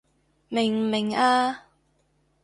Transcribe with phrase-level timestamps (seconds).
[0.49, 1.65] 明唔明啊？